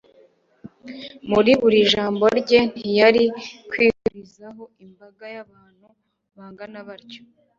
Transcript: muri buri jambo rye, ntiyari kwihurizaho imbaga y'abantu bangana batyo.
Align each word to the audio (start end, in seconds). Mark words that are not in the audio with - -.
muri 1.31 1.51
buri 1.61 1.79
jambo 1.91 2.25
rye, 2.39 2.59
ntiyari 2.71 3.23
kwihurizaho 3.69 4.63
imbaga 4.85 5.25
y'abantu 5.35 5.87
bangana 6.35 6.79
batyo. 6.87 7.21